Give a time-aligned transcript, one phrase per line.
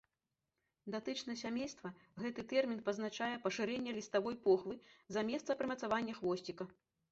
[0.93, 1.91] Датычна сямейства
[2.23, 4.75] гэты тэрмін пазначае пашырэнне ліставой похвы
[5.19, 6.63] за месца прымацавання хвосціка.